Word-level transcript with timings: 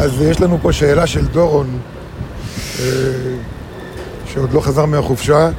אז 0.00 0.22
יש 0.22 0.40
לנו 0.40 0.58
פה 0.62 0.72
שאלה 0.72 1.06
של 1.06 1.26
דורון, 1.26 1.78
אה, 2.80 2.84
שעוד 4.26 4.52
לא 4.52 4.60
חזר 4.60 4.84
מהחופשה. 4.86 5.50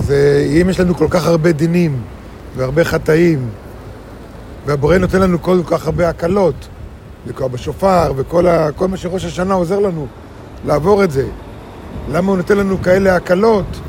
זה 0.00 0.46
אם 0.62 0.68
יש 0.70 0.80
לנו 0.80 0.94
כל 0.94 1.06
כך 1.10 1.26
הרבה 1.26 1.52
דינים 1.52 2.02
והרבה 2.56 2.84
חטאים, 2.84 3.48
והבורא 4.66 4.98
נותן 4.98 5.20
לנו 5.20 5.42
כל 5.42 5.60
כך 5.66 5.86
הרבה 5.86 6.08
הקלות, 6.08 6.68
לקרוא 7.26 7.48
בשופר 7.48 8.12
וכל 8.16 8.46
ה, 8.46 8.72
כל 8.72 8.88
מה 8.88 8.96
שראש 8.96 9.24
השנה 9.24 9.54
עוזר 9.54 9.78
לנו 9.78 10.06
לעבור 10.66 11.04
את 11.04 11.10
זה. 11.10 11.26
למה 12.12 12.28
הוא 12.28 12.36
נותן 12.36 12.56
לנו 12.56 12.82
כאלה 12.82 13.16
הקלות? 13.16 13.80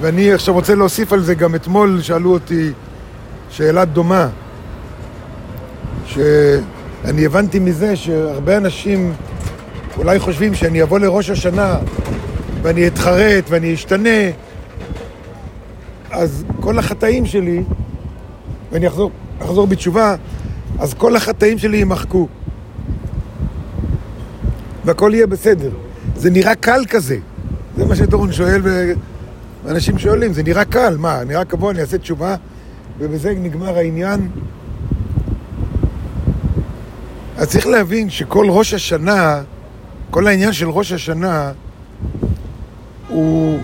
ואני 0.00 0.32
עכשיו 0.32 0.54
רוצה 0.54 0.74
להוסיף 0.74 1.12
על 1.12 1.20
זה, 1.22 1.34
גם 1.34 1.54
אתמול 1.54 2.02
שאלו 2.02 2.32
אותי 2.32 2.72
שאלה 3.50 3.84
דומה, 3.84 4.28
שאני 6.14 7.26
הבנתי 7.26 7.58
מזה 7.58 7.96
שהרבה 7.96 8.56
אנשים 8.56 9.12
אולי 9.98 10.18
חושבים 10.18 10.54
שאני 10.54 10.82
אבוא 10.82 10.98
לראש 10.98 11.30
השנה 11.30 11.78
ואני 12.62 12.86
אתחרט 12.86 13.44
ואני 13.48 13.74
אשתנה, 13.74 14.30
אז 16.10 16.44
כל 16.60 16.78
החטאים 16.78 17.26
שלי, 17.26 17.62
ואני 18.72 18.88
אחזור, 18.88 19.10
אחזור 19.38 19.66
בתשובה, 19.66 20.16
אז 20.78 20.94
כל 20.94 21.16
החטאים 21.16 21.58
שלי 21.58 21.76
יימחקו. 21.76 22.28
והכל 24.84 25.10
יהיה 25.14 25.26
בסדר. 25.26 25.70
זה 26.16 26.30
נראה 26.30 26.54
קל 26.54 26.84
כזה. 26.88 27.16
זה 27.76 27.84
מה 27.84 27.96
שדורון 27.96 28.32
שואל, 28.32 28.62
ואנשים 29.64 29.98
שואלים, 29.98 30.32
זה 30.32 30.42
נראה 30.42 30.64
קל, 30.64 30.96
מה, 30.98 31.20
רק 31.34 31.54
אבוא, 31.54 31.70
אני 31.70 31.80
אעשה 31.80 31.98
תשובה, 31.98 32.36
ובזה 32.98 33.34
נגמר 33.42 33.78
העניין. 33.78 34.28
אז 37.36 37.48
צריך 37.48 37.66
להבין 37.66 38.10
שכל 38.10 38.46
ראש 38.48 38.74
השנה, 38.74 39.42
כל 40.10 40.26
העניין 40.26 40.52
של 40.52 40.68
ראש 40.68 40.92
השנה, 40.92 41.52
הוא, 43.08 43.60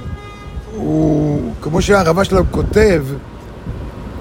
הוא 0.76 1.40
כמו 1.62 1.82
שהרבה 1.82 2.24
שלנו 2.24 2.44
כותב, 2.50 3.04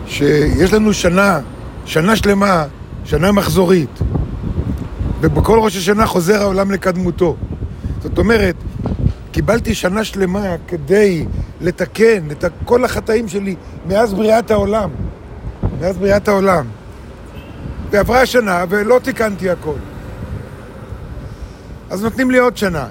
שיש 0.07 0.73
לנו 0.73 0.93
שנה, 0.93 1.39
שנה 1.85 2.15
שלמה, 2.15 2.65
שנה 3.05 3.31
מחזורית, 3.31 3.99
ובכל 5.21 5.59
ראש 5.59 5.77
השנה 5.77 6.05
חוזר 6.05 6.41
העולם 6.41 6.71
לקדמותו. 6.71 7.35
זאת 8.03 8.17
אומרת, 8.17 8.55
קיבלתי 9.31 9.75
שנה 9.75 10.03
שלמה 10.03 10.55
כדי 10.67 11.25
לתקן 11.61 12.31
את 12.31 12.45
כל 12.65 12.85
החטאים 12.85 13.27
שלי 13.27 13.55
מאז 13.87 14.13
בריאת 14.13 14.51
העולם. 14.51 14.89
מאז 15.81 15.97
בריאת 15.97 16.27
העולם. 16.27 16.65
ועברה 17.91 18.21
השנה 18.21 18.65
ולא 18.69 18.99
תיקנתי 19.03 19.49
הכל. 19.49 19.77
אז 21.89 22.03
נותנים 22.03 22.31
לי 22.31 22.37
עוד 22.37 22.57
שנה. 22.57 22.85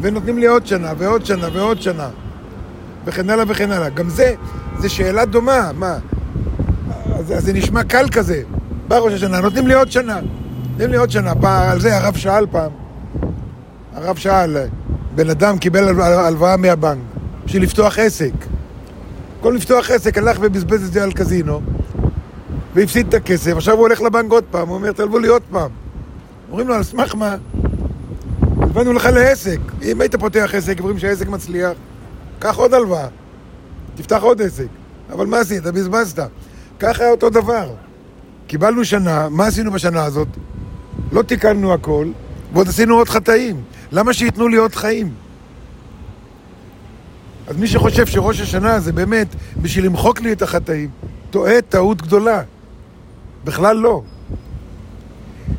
ונותנים 0.00 0.38
לי 0.38 0.46
עוד 0.46 0.66
שנה, 0.66 0.92
ועוד 0.98 1.26
שנה, 1.26 1.48
ועוד 1.52 1.82
שנה. 1.82 2.08
וכן 3.04 3.30
הלאה 3.30 3.44
וכן 3.48 3.70
הלאה. 3.70 3.88
גם 3.88 4.08
זה, 4.08 4.34
זה 4.78 4.88
שאלה 4.88 5.24
דומה, 5.24 5.70
מה? 5.74 5.98
אז, 7.18 7.32
אז 7.32 7.44
זה 7.44 7.52
נשמע 7.52 7.84
קל 7.84 8.08
כזה. 8.08 8.42
בא 8.88 8.96
ראש 8.96 9.12
השנה, 9.12 9.40
נותנים 9.40 9.66
לי 9.66 9.74
עוד 9.74 9.90
שנה. 9.90 10.20
נותנים 10.70 10.90
לי 10.90 10.96
עוד 10.96 11.10
שנה. 11.10 11.34
פעם, 11.34 11.70
על 11.70 11.80
זה 11.80 11.96
הרב 11.96 12.16
שאל 12.16 12.46
פעם. 12.50 12.70
הרב 13.94 14.16
שאל, 14.16 14.56
בן 15.14 15.30
אדם 15.30 15.58
קיבל 15.58 16.00
הלוואה 16.00 16.56
מהבנק 16.56 16.98
בשביל 17.44 17.62
לפתוח 17.62 17.98
עסק. 17.98 18.32
במקום 19.36 19.54
לפתוח 19.54 19.90
עסק, 19.90 20.18
הלך 20.18 20.38
ובזבז 20.40 20.84
את 20.84 20.92
זה 20.92 21.02
על 21.02 21.12
קזינו, 21.12 21.60
והפסיד 22.74 23.08
את 23.08 23.14
הכסף, 23.14 23.56
עכשיו 23.56 23.74
הוא 23.74 23.80
הולך 23.80 24.00
לבנק 24.00 24.32
עוד 24.32 24.44
פעם, 24.50 24.68
הוא 24.68 24.74
אומר, 24.74 24.92
תלוו 24.92 25.18
לי 25.18 25.28
עוד 25.28 25.42
פעם. 25.50 25.70
אומרים 26.50 26.68
לו, 26.68 26.74
על 26.74 26.82
סמך 26.82 27.14
מה? 27.14 27.36
הבאנו 28.60 28.92
לך 28.92 29.06
לעסק. 29.06 29.58
אם 29.82 30.00
היית 30.00 30.16
פותח 30.16 30.50
עסק, 30.54 30.78
אומרים 30.78 30.98
שהעסק 30.98 31.28
מצליח, 31.28 31.72
קח 32.38 32.56
עוד 32.56 32.74
הלוואה, 32.74 33.06
תפתח 33.94 34.22
עוד 34.22 34.42
עסק. 34.42 34.66
אבל 35.12 35.26
מה 35.26 35.38
עשית? 35.38 35.62
בזבזת. 35.62 36.28
ככה 36.80 37.10
אותו 37.10 37.30
דבר. 37.30 37.70
קיבלנו 38.46 38.84
שנה, 38.84 39.28
מה 39.28 39.46
עשינו 39.46 39.72
בשנה 39.72 40.04
הזאת? 40.04 40.28
לא 41.12 41.22
תיקנו 41.22 41.74
הכל, 41.74 42.06
ועוד 42.52 42.68
עשינו 42.68 42.94
עוד 42.94 43.08
חטאים. 43.08 43.62
למה 43.92 44.12
שייתנו 44.12 44.48
לי 44.48 44.56
עוד 44.56 44.74
חיים? 44.74 45.12
אז 47.46 47.56
מי 47.56 47.66
שחושב 47.66 48.06
שראש 48.06 48.40
השנה 48.40 48.80
זה 48.80 48.92
באמת 48.92 49.26
בשביל 49.62 49.84
למחוק 49.86 50.20
לי 50.20 50.32
את 50.32 50.42
החטאים, 50.42 50.90
טועה 51.30 51.62
טעות 51.62 52.02
גדולה. 52.02 52.42
בכלל 53.44 53.76
לא. 53.76 54.02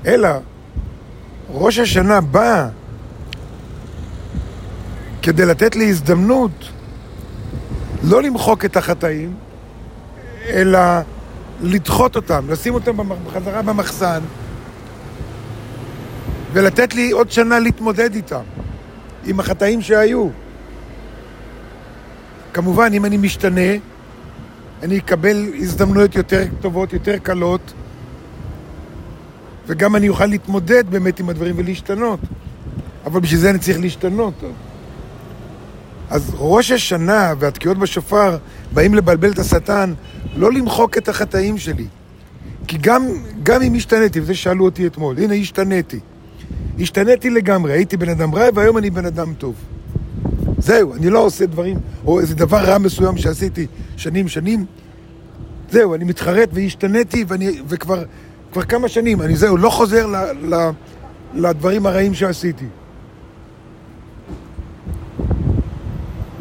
אלא, 0.05 0.29
ראש 1.49 1.79
השנה 1.79 2.21
בא 2.21 2.67
כדי 5.21 5.45
לתת 5.45 5.75
לי 5.75 5.89
הזדמנות 5.89 6.69
לא 8.03 8.23
למחוק 8.23 8.65
את 8.65 8.77
החטאים, 8.77 9.35
אלא 10.49 10.79
לדחות 11.61 12.15
אותם, 12.15 12.45
לשים 12.49 12.73
אותם 12.73 12.97
בחזרה 13.25 13.61
במחסן 13.61 14.19
ולתת 16.53 16.93
לי 16.93 17.11
עוד 17.11 17.31
שנה 17.31 17.59
להתמודד 17.59 18.15
איתם, 18.15 18.43
עם 19.25 19.39
החטאים 19.39 19.81
שהיו. 19.81 20.27
כמובן, 22.53 22.93
אם 22.93 23.05
אני 23.05 23.17
משתנה, 23.17 23.71
אני 24.85 24.97
אקבל 24.97 25.49
הזדמנויות 25.57 26.15
יותר 26.15 26.43
טובות, 26.61 26.93
יותר 26.93 27.17
קלות, 27.17 27.73
וגם 29.67 29.95
אני 29.95 30.09
אוכל 30.09 30.25
להתמודד 30.25 30.89
באמת 30.89 31.19
עם 31.19 31.29
הדברים 31.29 31.55
ולהשתנות. 31.57 32.19
אבל 33.05 33.19
בשביל 33.19 33.39
זה 33.39 33.49
אני 33.49 33.59
צריך 33.59 33.79
להשתנות. 33.79 34.33
אז 36.09 36.31
ראש 36.37 36.71
השנה 36.71 37.33
והתקיעות 37.39 37.77
בשופר 37.77 38.37
באים 38.73 38.95
לבלבל 38.95 39.31
את 39.31 39.39
השטן, 39.39 39.93
לא 40.35 40.51
למחוק 40.51 40.97
את 40.97 41.09
החטאים 41.09 41.57
שלי. 41.57 41.87
כי 42.67 42.77
גם, 42.81 43.07
גם 43.43 43.61
אם 43.61 43.75
השתניתי, 43.75 44.19
וזה 44.19 44.35
שאלו 44.35 44.65
אותי 44.65 44.87
אתמול, 44.87 45.17
הנה 45.17 45.33
השתניתי. 45.33 45.99
השתניתי 46.79 47.29
לגמרי, 47.29 47.73
הייתי 47.73 47.97
בן 47.97 48.09
אדם 48.09 48.35
רע 48.35 48.45
והיום 48.53 48.77
אני 48.77 48.89
בן 48.89 49.05
אדם 49.05 49.33
טוב. 49.33 49.55
זהו, 50.65 50.93
אני 50.93 51.09
לא 51.09 51.19
עושה 51.19 51.45
דברים, 51.45 51.77
או 52.05 52.19
איזה 52.19 52.35
דבר 52.35 52.57
רע 52.57 52.77
מסוים 52.77 53.17
שעשיתי 53.17 53.67
שנים 53.97 54.27
שנים. 54.27 54.65
זהו, 55.71 55.95
אני 55.95 56.03
מתחרט 56.03 56.49
והשתניתי, 56.53 57.25
ואני, 57.27 57.61
וכבר 57.67 58.03
כבר 58.53 58.63
כמה 58.63 58.87
שנים, 58.87 59.21
אני 59.21 59.35
זהו, 59.35 59.57
לא 59.57 59.69
חוזר 59.69 60.05
ל, 60.07 60.15
ל, 60.53 60.69
לדברים 61.33 61.85
הרעים 61.85 62.13
שעשיתי. 62.13 62.65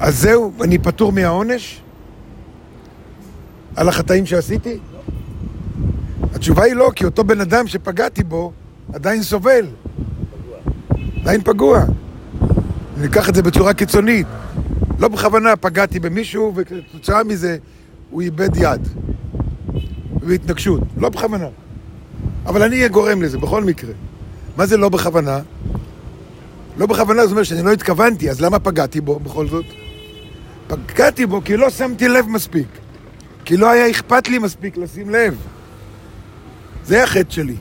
אז 0.00 0.18
זהו, 0.18 0.52
אני 0.62 0.78
פטור 0.78 1.12
מהעונש? 1.12 1.80
על 3.76 3.88
החטאים 3.88 4.26
שעשיתי? 4.26 4.78
התשובה 6.34 6.62
היא 6.62 6.74
לא, 6.74 6.90
כי 6.96 7.04
אותו 7.04 7.24
בן 7.24 7.40
אדם 7.40 7.66
שפגעתי 7.66 8.24
בו 8.24 8.52
עדיין 8.92 9.22
סובל. 9.22 9.66
עדיין 11.20 11.40
פגוע. 11.44 11.84
ניקח 12.97 13.28
את 13.28 13.34
זה 13.34 13.43
בצורה 13.43 13.75
קיצונית. 13.75 14.27
לא 14.99 15.09
בכוונה 15.09 15.56
פגעתי 15.56 16.00
במישהו, 16.00 16.53
וכתוצאה 16.56 17.25
מזה 17.25 17.56
הוא 18.10 18.22
איבד 18.22 18.56
יד. 18.56 18.88
בהתנגשות. 20.12 20.81
לא 20.97 21.09
בכוונה. 21.09 21.49
אבל 22.47 22.62
אני 22.62 22.77
אהיה 22.77 22.88
גורם 22.88 23.22
לזה, 23.22 23.38
בכל 23.38 23.65
מקרה. 23.65 23.93
מה 24.56 24.66
זה 24.66 24.77
לא 24.77 24.88
בכוונה? 24.88 25.41
לא 26.77 26.87
בכוונה 26.87 27.22
זאת 27.22 27.31
אומרת 27.31 27.47
שאני 27.47 27.62
לא 27.62 27.72
התכוונתי, 27.72 28.31
אז 28.31 28.41
למה 28.41 28.59
פגעתי 28.59 29.00
בו 29.00 29.21
בכל 29.21 29.49
זאת? 29.49 29.65
פגעתי 30.66 31.26
בו 31.26 31.44
כי 31.44 31.56
לא 31.56 31.71
שמתי 31.71 32.09
לב 32.09 32.28
מספיק. 32.28 32.66
כי 33.44 33.56
לא 33.56 33.71
היה 33.71 33.91
אכפת 33.91 34.28
לי 34.28 34.38
מספיק 34.38 34.76
לשים 34.76 35.11
לב. 35.11 35.37
זה 36.87 37.05
החטא 37.05 37.31
שלי. 37.31 37.56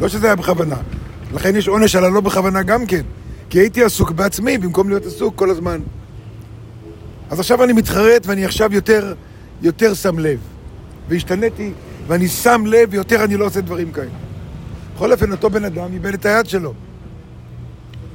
לא 0.00 0.08
שזה 0.08 0.26
היה 0.26 0.36
בכוונה. 0.36 0.76
לכן 1.34 1.56
יש 1.56 1.68
עונש 1.68 1.96
על 1.96 2.04
הלא 2.04 2.20
בכוונה 2.20 2.62
גם 2.62 2.86
כן. 2.86 3.02
כי 3.50 3.58
הייתי 3.58 3.84
עסוק 3.84 4.10
בעצמי 4.10 4.58
במקום 4.58 4.88
להיות 4.88 5.06
עסוק 5.06 5.34
כל 5.36 5.50
הזמן. 5.50 5.80
אז 7.30 7.40
עכשיו 7.40 7.64
אני 7.64 7.72
מתחרט 7.72 8.26
ואני 8.26 8.44
עכשיו 8.44 8.74
יותר, 8.74 9.14
יותר 9.62 9.94
שם 9.94 10.18
לב. 10.18 10.38
והשתניתי 11.08 11.72
ואני 12.06 12.28
שם 12.28 12.62
לב 12.66 12.88
ויותר 12.92 13.24
אני 13.24 13.36
לא 13.36 13.46
עושה 13.46 13.60
דברים 13.60 13.92
כאלה. 13.92 14.10
בכל 14.94 15.12
אופן, 15.12 15.32
אותו 15.32 15.50
בן 15.50 15.64
אדם 15.64 15.92
איבד 15.92 16.14
את 16.14 16.26
היד 16.26 16.46
שלו. 16.46 16.74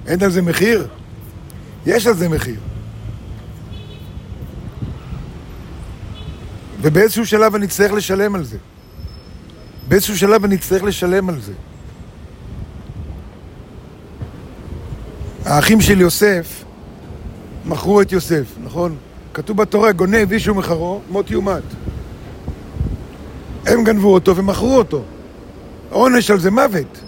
אין 0.07 0.23
על 0.23 0.31
זה 0.31 0.41
מחיר? 0.41 0.87
יש 1.85 2.07
על 2.07 2.13
זה 2.13 2.29
מחיר. 2.29 2.59
ובאיזשהו 6.81 7.25
שלב 7.25 7.55
אני 7.55 7.65
אצטרך 7.65 7.93
לשלם 7.93 8.35
על 8.35 8.43
זה. 8.43 8.57
באיזשהו 9.87 10.17
שלב 10.17 10.43
אני 10.43 10.55
אצטרך 10.55 10.83
לשלם 10.83 11.29
על 11.29 11.41
זה. 11.41 11.53
האחים 15.56 15.81
של 15.81 16.02
יוסף 16.02 16.63
מכרו 17.66 18.02
את 18.02 18.12
יוסף, 18.12 18.44
נכון? 18.63 18.96
כתוב 19.34 19.57
בתורה, 19.57 19.92
גונב 19.92 20.31
איש 20.31 20.48
ומחרו, 20.48 21.02
מות 21.10 21.31
יומת. 21.31 21.63
הם 23.66 23.84
גנבו 23.84 24.13
אותו 24.13 24.36
ומכרו 24.36 24.78
אותו. 24.78 25.02
העונש 25.92 26.31
על 26.31 26.40
זה 26.40 26.52
מוות. 26.52 27.00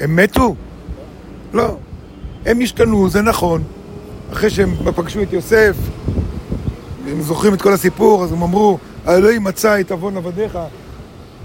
הם 0.00 0.16
מתו? 0.16 0.54
לא. 1.52 1.76
הם 2.46 2.60
השתנו, 2.60 3.08
זה 3.08 3.22
נכון. 3.22 3.62
אחרי 4.32 4.50
שהם 4.50 4.74
פגשו 4.96 5.22
את 5.22 5.32
יוסף, 5.32 5.76
הם 7.08 7.22
זוכרים 7.22 7.54
את 7.54 7.62
כל 7.62 7.72
הסיפור, 7.72 8.24
אז 8.24 8.32
הם 8.32 8.42
אמרו, 8.42 8.78
האלוהים 9.06 9.44
מצא 9.44 9.80
את 9.80 9.90
עוון 9.90 10.16
עבדיך. 10.16 10.58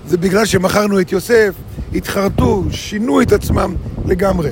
זה 0.08 0.18
בגלל 0.18 0.46
שמכרנו 0.46 1.00
את 1.00 1.12
יוסף, 1.12 1.54
התחרטו, 1.96 2.64
שינו 2.72 3.22
את 3.22 3.32
עצמם 3.32 3.76
לגמרי. 4.06 4.50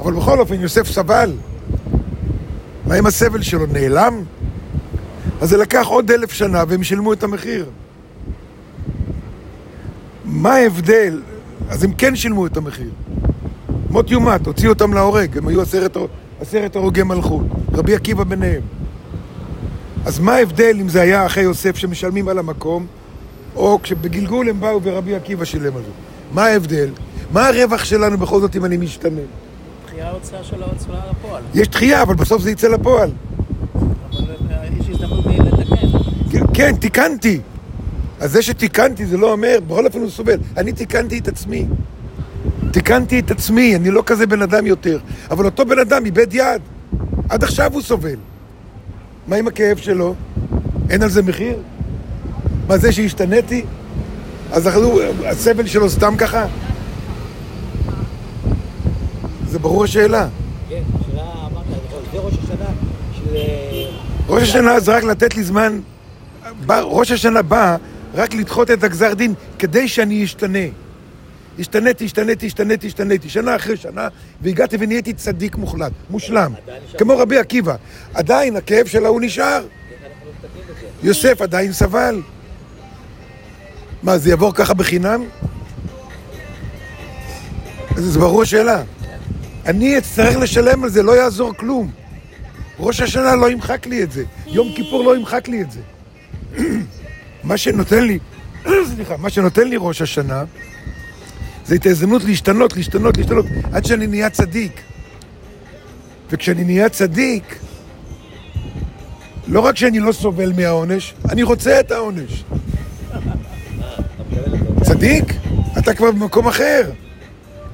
אבל 0.00 0.12
בכל 0.12 0.40
אופן, 0.40 0.60
יוסף 0.60 0.86
סבל. 0.86 1.32
מה 2.86 2.94
עם 2.94 3.06
הסבל 3.06 3.42
שלו? 3.42 3.66
נעלם? 3.66 4.22
אז 5.40 5.48
זה 5.48 5.56
לקח 5.56 5.86
עוד 5.86 6.10
אלף 6.10 6.32
שנה 6.32 6.64
והם 6.68 6.82
שילמו 6.82 7.12
את 7.12 7.22
המחיר. 7.22 7.70
מה 10.24 10.54
ההבדל? 10.54 11.22
אז 11.68 11.84
הם 11.84 11.92
כן 11.92 12.16
שילמו 12.16 12.46
את 12.46 12.56
המחיר. 12.56 12.90
מות 13.90 14.10
יומת, 14.10 14.46
הוציאו 14.46 14.72
אותם 14.72 14.94
להורג, 14.94 15.38
הם 15.38 15.48
היו 15.48 15.62
עשרת, 15.62 15.96
עשרת 16.40 16.76
הרוגי 16.76 17.02
מלכות, 17.02 17.46
רבי 17.72 17.94
עקיבא 17.94 18.24
ביניהם. 18.24 18.62
אז 20.04 20.18
מה 20.18 20.34
ההבדל 20.34 20.76
אם 20.80 20.88
זה 20.88 21.00
היה 21.00 21.26
אחרי 21.26 21.42
יוסף 21.42 21.76
שמשלמים 21.76 22.28
על 22.28 22.38
המקום, 22.38 22.86
או 23.56 23.78
כשבגלגול 23.82 24.48
הם 24.48 24.60
באו 24.60 24.82
ורבי 24.82 25.14
עקיבא 25.14 25.44
שילם 25.44 25.76
על 25.76 25.82
זה? 25.82 26.13
מה 26.34 26.44
ההבדל? 26.46 26.88
מה 27.32 27.48
הרווח 27.48 27.84
שלנו 27.84 28.18
בכל 28.18 28.40
זאת 28.40 28.56
אם 28.56 28.64
אני 28.64 28.76
משתנה? 28.76 29.20
דחייה 29.86 30.08
ההוצאה 30.08 30.44
של 30.44 30.62
ההוצאה 30.62 31.00
לפועל. 31.10 31.42
יש 31.54 31.68
דחייה, 31.68 32.02
אבל 32.02 32.14
בסוף 32.14 32.42
זה 32.42 32.50
יצא 32.50 32.68
לפועל. 32.68 33.10
אבל 33.74 34.24
אה, 34.50 34.64
יש 34.80 34.88
הזדמנות 34.88 35.26
לתקן. 35.26 35.86
כן, 36.30 36.44
כן, 36.54 36.76
תיקנתי. 36.76 37.40
אז 38.20 38.32
זה 38.32 38.42
שתיקנתי 38.42 39.06
זה 39.06 39.16
לא 39.16 39.32
אומר, 39.32 39.58
בכל 39.66 39.86
אופן 39.86 39.98
הוא 40.00 40.10
סובל. 40.10 40.38
אני 40.56 40.72
תיקנתי 40.72 41.18
את 41.18 41.28
עצמי. 41.28 41.66
תיקנתי 42.70 43.18
את 43.18 43.30
עצמי, 43.30 43.76
אני 43.76 43.90
לא 43.90 44.02
כזה 44.06 44.26
בן 44.26 44.42
אדם 44.42 44.66
יותר. 44.66 44.98
אבל 45.30 45.44
אותו 45.44 45.66
בן 45.66 45.78
אדם 45.78 46.04
איבד 46.04 46.34
יד. 46.34 46.62
עד 47.28 47.44
עכשיו 47.44 47.72
הוא 47.72 47.82
סובל. 47.82 48.16
מה 49.28 49.36
עם 49.36 49.48
הכאב 49.48 49.76
שלו? 49.76 50.14
אין 50.90 51.02
על 51.02 51.08
זה 51.08 51.22
מחיר? 51.22 51.56
מה 52.68 52.78
זה 52.78 52.92
שהשתניתי? 52.92 53.64
אז 54.54 54.66
אנחנו, 54.66 54.98
הסבל 55.26 55.66
שלו 55.66 55.90
סתם 55.90 56.14
ככה? 56.18 56.46
זה 59.46 59.58
ברור 59.58 59.84
השאלה. 59.84 60.28
כן, 60.68 60.82
השאלה, 61.00 61.22
אמרת, 61.22 61.64
זה 62.12 62.18
ראש 62.18 62.32
השנה 62.32 62.66
של... 63.14 63.36
אה, 63.36 63.86
ראש 64.28 64.42
השנה 64.42 64.80
זה 64.80 64.96
רק 64.96 65.04
לתת 65.04 65.36
לי 65.36 65.42
זמן, 65.42 65.80
ראש 66.68 67.10
השנה 67.10 67.42
בא 67.42 67.76
רק 68.14 68.34
לדחות 68.34 68.70
את 68.70 68.84
הגזר 68.84 69.14
דין 69.14 69.34
כדי 69.58 69.88
שאני 69.88 70.24
אשתנה. 70.24 70.58
השתניתי, 71.58 72.04
השתניתי, 72.04 72.46
השתניתי, 72.46 72.86
השתניתי, 72.86 73.28
שנה 73.28 73.56
אחרי 73.56 73.76
שנה, 73.76 74.08
והגעתי 74.42 74.76
ונהייתי 74.80 75.12
צדיק 75.12 75.56
מוחלט, 75.56 75.92
מושלם, 76.10 76.52
כמו 76.98 77.18
רבי 77.18 77.38
עקיבא. 77.38 77.74
עדיין 78.14 78.56
הכאב 78.56 78.86
של 78.86 79.04
ההוא 79.04 79.20
נשאר. 79.20 79.64
יוסף 81.02 81.42
עדיין 81.42 81.72
סבל. 81.72 82.20
מה, 84.04 84.18
זה 84.18 84.30
יעבור 84.30 84.54
ככה 84.54 84.74
בחינם? 84.74 85.22
זה 87.96 88.18
ברור 88.18 88.42
השאלה. 88.42 88.82
אני 89.66 89.98
אצטרך 89.98 90.36
לשלם 90.36 90.84
על 90.84 90.90
זה, 90.90 91.02
לא 91.02 91.12
יעזור 91.12 91.54
כלום. 91.54 91.90
ראש 92.78 93.00
השנה 93.00 93.36
לא 93.36 93.50
ימחק 93.50 93.86
לי 93.86 94.02
את 94.02 94.12
זה, 94.12 94.24
יום 94.46 94.72
כיפור 94.76 95.04
לא 95.04 95.16
ימחק 95.16 95.48
לי 95.48 95.62
את 95.62 95.66
זה. 95.70 95.80
מה 97.44 97.56
שנותן 97.56 98.04
לי, 98.04 98.18
סליחה, 98.94 99.16
מה 99.16 99.30
שנותן 99.30 99.68
לי 99.68 99.76
ראש 99.78 100.02
השנה, 100.02 100.44
זה 101.66 101.74
את 101.74 101.86
ההזדמנות 101.86 102.24
להשתנות, 102.24 102.76
להשתנות, 102.76 103.16
להשתנות, 103.16 103.46
עד 103.72 103.84
שאני 103.84 104.06
נהיה 104.06 104.30
צדיק. 104.30 104.80
וכשאני 106.30 106.64
נהיה 106.64 106.88
צדיק, 106.88 107.58
לא 109.46 109.60
רק 109.60 109.76
שאני 109.76 110.00
לא 110.00 110.12
סובל 110.12 110.52
מהעונש, 110.52 111.14
אני 111.28 111.42
רוצה 111.42 111.80
את 111.80 111.90
העונש. 111.90 112.44
צדיק? 114.84 115.24
אתה 115.78 115.94
כבר 115.94 116.10
במקום 116.10 116.48
אחר. 116.48 116.90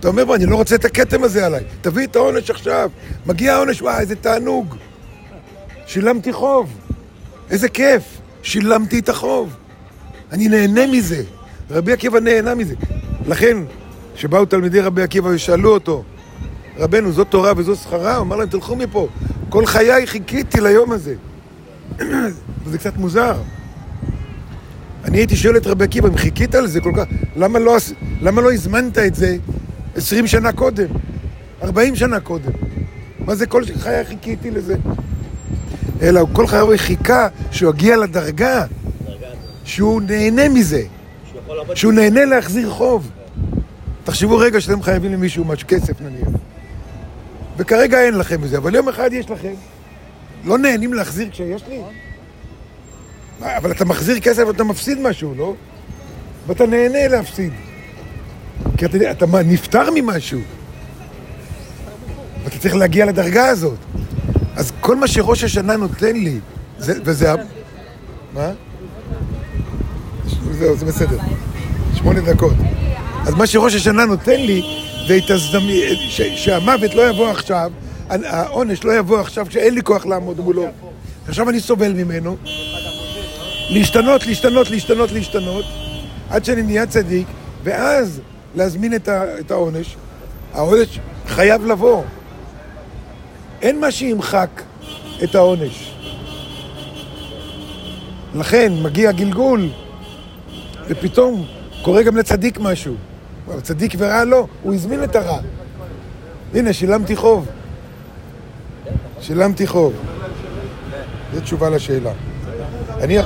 אתה 0.00 0.08
אומר, 0.08 0.24
בוא, 0.24 0.36
אני 0.36 0.46
לא 0.46 0.56
רוצה 0.56 0.74
את 0.74 0.84
הכתם 0.84 1.24
הזה 1.24 1.46
עליי. 1.46 1.64
תביא 1.80 2.06
את 2.06 2.16
העונש 2.16 2.50
עכשיו. 2.50 2.90
מגיע 3.26 3.54
העונש, 3.54 3.82
וואי, 3.82 4.00
איזה 4.00 4.16
תענוג. 4.16 4.74
שילמתי 5.86 6.32
חוב. 6.32 6.78
איזה 7.50 7.68
כיף. 7.68 8.02
שילמתי 8.42 8.98
את 8.98 9.08
החוב. 9.08 9.56
אני 10.32 10.48
נהנה 10.48 10.86
מזה. 10.86 11.22
רבי 11.70 11.92
עקיבא 11.92 12.20
נהנה 12.20 12.54
מזה. 12.54 12.74
לכן, 13.26 13.56
כשבאו 14.14 14.46
תלמידי 14.46 14.80
רבי 14.80 15.02
עקיבא 15.02 15.28
ושאלו 15.28 15.74
אותו, 15.74 16.04
רבנו, 16.78 17.12
זו 17.12 17.24
תורה 17.24 17.52
וזו 17.56 17.76
שכרה? 17.76 18.16
הוא 18.16 18.22
אמר 18.22 18.36
להם, 18.36 18.48
תלכו 18.48 18.76
מפה. 18.76 19.08
כל 19.48 19.66
חיי 19.66 20.06
חיכיתי 20.06 20.60
ליום 20.60 20.92
הזה. 20.92 21.14
וזה 22.64 22.78
קצת 22.78 22.96
מוזר. 22.96 23.34
אני 25.04 25.18
הייתי 25.18 25.36
שואל 25.36 25.56
את 25.56 25.66
רבי 25.66 25.84
עקיבא, 25.84 26.08
אם 26.08 26.16
חיכית 26.16 26.54
לזה 26.54 26.80
כל 26.80 26.92
כך, 26.96 27.04
למה 27.36 27.58
לא, 27.58 27.76
למה 28.20 28.42
לא 28.42 28.52
הזמנת 28.52 28.98
את 28.98 29.14
זה 29.14 29.36
עשרים 29.94 30.26
שנה 30.26 30.52
קודם? 30.52 30.86
ארבעים 31.62 31.96
שנה 31.96 32.20
קודם? 32.20 32.52
מה 33.18 33.34
זה 33.34 33.46
כל 33.46 33.62
חיי 33.78 34.04
חיכיתי 34.04 34.50
לזה? 34.50 34.76
אלא 36.02 36.26
כל 36.32 36.46
חיי 36.46 36.58
הוא 36.58 36.76
חיכה 36.76 37.28
שהוא 37.50 37.74
יגיע 37.74 37.96
לדרגה 37.96 38.64
שהוא 39.64 40.02
נהנה 40.02 40.48
מזה, 40.48 40.82
שהוא 41.74 41.92
נהנה 41.92 42.24
להחזיר 42.24 42.70
חוב. 42.70 43.10
תחשבו 44.04 44.38
רגע 44.38 44.60
שאתם 44.60 44.82
חייבים 44.82 45.12
למישהו 45.12 45.44
משהו, 45.44 45.68
כסף 45.68 46.00
נניח. 46.00 46.28
וכרגע 47.56 48.00
אין 48.00 48.18
לכם 48.18 48.44
את 48.44 48.48
זה, 48.48 48.58
אבל 48.58 48.74
יום 48.74 48.88
אחד 48.88 49.12
יש 49.12 49.30
לכם. 49.30 49.52
לא 50.44 50.58
נהנים 50.58 50.94
להחזיר 50.94 51.30
כשיש 51.30 51.62
לי? 51.68 51.80
אבל 53.42 53.70
אתה 53.70 53.84
מחזיר 53.84 54.20
כסף 54.20 54.42
ואתה 54.46 54.64
מפסיד 54.64 55.00
משהו, 55.00 55.34
לא? 55.36 55.54
ואתה 56.46 56.66
נהנה 56.66 57.08
להפסיד. 57.08 57.52
כי 58.76 58.84
אתה, 58.84 59.10
אתה 59.10 59.26
נפטר 59.26 59.88
ממשהו. 59.94 60.40
ואתה 62.44 62.58
צריך 62.58 62.74
להגיע 62.74 63.06
לדרגה 63.06 63.48
הזאת. 63.48 63.78
אז 64.56 64.72
כל 64.80 64.96
מה 64.96 65.08
שראש 65.08 65.44
השנה 65.44 65.76
נותן 65.76 66.16
לי, 66.16 66.38
זה, 66.78 66.94
וזה... 67.04 67.32
מה? 68.34 68.50
זהו, 70.52 70.76
זה 70.76 70.86
בסדר. 70.86 71.18
שמונה 71.94 72.20
דקות. 72.20 72.54
אז 73.26 73.34
מה 73.34 73.46
שראש 73.46 73.74
השנה 73.74 74.04
נותן 74.04 74.40
לי, 74.40 74.62
זה 75.08 75.16
את 75.16 75.30
הזדמי... 75.30 75.82
שהמוות 76.36 76.94
לא 76.94 77.10
יבוא 77.10 77.30
עכשיו, 77.30 77.72
העונש 78.10 78.84
לא 78.84 78.98
יבוא 78.98 79.20
עכשיו 79.20 79.46
כשאין 79.48 79.74
לי 79.74 79.82
כוח 79.82 80.06
לעמוד 80.06 80.40
מולו. 80.40 80.66
עכשיו 81.28 81.50
אני 81.50 81.60
סובל 81.60 81.92
ממנו. 81.92 82.36
להשתנות, 83.70 84.26
להשתנות, 84.26 84.70
להשתנות, 84.70 85.12
להשתנות, 85.12 85.64
עד 86.30 86.44
שאני 86.44 86.62
נהיה 86.62 86.86
צדיק, 86.86 87.26
ואז 87.64 88.20
להזמין 88.54 88.94
את, 88.94 89.08
ה, 89.08 89.38
את 89.40 89.50
העונש. 89.50 89.96
העונש 90.54 90.98
חייב 91.26 91.66
לבוא. 91.66 92.02
אין 93.62 93.80
מה 93.80 93.90
שימחק 93.90 94.62
את 95.24 95.34
העונש. 95.34 95.92
לכן 98.34 98.72
מגיע 98.82 99.12
גלגול, 99.12 99.68
ופתאום 100.88 101.46
קורה 101.82 102.02
גם 102.02 102.16
לצדיק 102.16 102.58
משהו. 102.58 102.94
צדיק 103.62 103.94
ורע 103.98 104.24
לא, 104.24 104.46
הוא 104.62 104.74
הזמין 104.74 105.04
את 105.04 105.16
הרע. 105.16 105.38
הנה, 106.54 106.72
שילמתי 106.72 107.16
חוב. 107.16 107.46
שילמתי 109.20 109.66
חוב. 109.66 109.92
זו 111.34 111.40
תשובה 111.40 111.70
לשאלה. 111.70 112.12
אני, 113.00 113.18